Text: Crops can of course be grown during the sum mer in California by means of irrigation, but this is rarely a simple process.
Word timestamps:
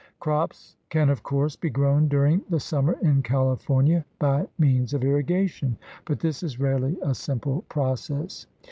Crops 0.19 0.77
can 0.89 1.11
of 1.11 1.21
course 1.21 1.55
be 1.55 1.69
grown 1.69 2.07
during 2.07 2.41
the 2.49 2.59
sum 2.59 2.85
mer 2.85 2.93
in 3.03 3.21
California 3.21 4.03
by 4.17 4.47
means 4.57 4.95
of 4.95 5.03
irrigation, 5.03 5.77
but 6.05 6.19
this 6.21 6.41
is 6.41 6.59
rarely 6.59 6.97
a 7.03 7.13
simple 7.13 7.61
process. 7.69 8.47